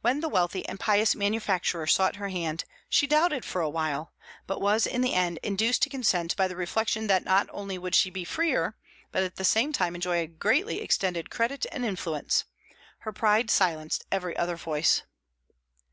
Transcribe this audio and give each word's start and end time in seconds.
When 0.00 0.18
the 0.18 0.28
wealthy 0.28 0.66
and 0.68 0.80
pious 0.80 1.14
manufacturer 1.14 1.86
sought 1.86 2.16
her 2.16 2.30
hand, 2.30 2.64
she 2.88 3.06
doubted 3.06 3.44
for 3.44 3.60
a 3.60 3.70
while, 3.70 4.12
but 4.44 4.60
was 4.60 4.88
in 4.88 5.02
the 5.02 5.14
end 5.14 5.38
induced 5.40 5.82
to 5.82 5.88
consent 5.88 6.34
by 6.34 6.48
the 6.48 6.56
reflection 6.56 7.06
that 7.06 7.22
not 7.22 7.48
only 7.52 7.78
would 7.78 7.94
she 7.94 8.10
be 8.10 8.24
freer, 8.24 8.74
but 9.12 9.22
at 9.22 9.36
the 9.36 9.44
same 9.44 9.72
time 9.72 9.94
enjoy 9.94 10.16
a 10.18 10.26
greatly 10.26 10.80
extended 10.80 11.30
credit 11.30 11.64
and 11.70 11.84
influence. 11.84 12.44
Her 13.06 13.12
pride 13.12 13.52
silenced 13.52 14.04
every 14.10 14.36
other 14.36 14.56
voice. 14.56 15.02